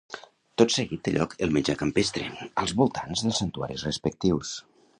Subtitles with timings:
[0.61, 2.31] Tot seguit té lloc el menjar campestre
[2.63, 4.57] als voltants dels santuaris respectius.